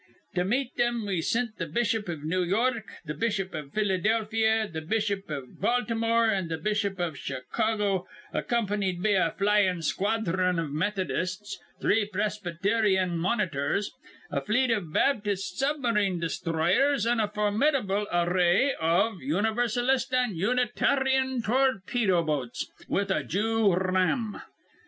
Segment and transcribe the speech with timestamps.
[0.33, 4.89] To meet thim, we sint th' bishop iv New York, th' bishop iv Philadelphia, th'
[4.89, 11.59] bishop iv Baltimore, an' th' bishop iv Chicago, accompanied be a flyin' squadhron iv Methodists,
[11.79, 13.91] three Presbyteryan monitors,
[14.31, 22.23] a fleet iv Baptist submarine desthroyers, an' a formidable array iv Universalist an' Unitaryan torpedo
[22.23, 24.41] boats, with a Jew r ram.